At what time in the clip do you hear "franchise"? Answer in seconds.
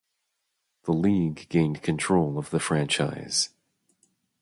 2.59-3.49